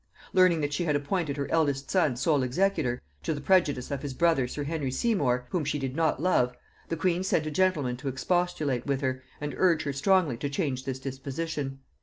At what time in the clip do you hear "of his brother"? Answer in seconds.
3.91-4.47